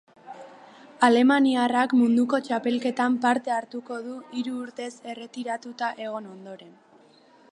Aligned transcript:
Alemaniarrak 1.07 1.93
munduko 1.99 2.39
txapelketan 2.47 3.19
parte 3.27 3.55
hartuko 3.57 3.99
du 4.07 4.17
hiru 4.39 4.53
urtez 4.65 4.91
erretiratuta 5.15 5.93
egon 6.07 6.29
ondoren. 6.35 6.77